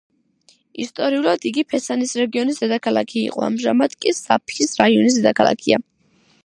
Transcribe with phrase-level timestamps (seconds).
[0.83, 5.85] ისტორიულად იგი ფეცანის რეგიონის დედაქალაქი იყო, ამჟამად კი საბჰის რაიონის დედაქალაქია.